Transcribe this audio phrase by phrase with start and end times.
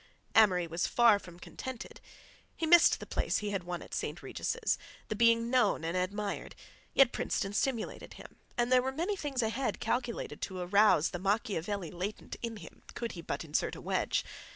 [0.33, 2.01] Amory was far from contented.
[2.57, 4.23] He missed the place he had won at St.
[4.23, 6.55] Regis', the being known and admired,
[6.95, 11.91] yet Princeton stimulated him, and there were many things ahead calculated to arouse the Machiavelli
[11.91, 14.25] latent in him, could he but insert a wedge.